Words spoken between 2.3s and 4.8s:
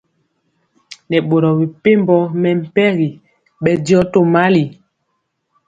mɛmpegi bɛndiɔ tomali.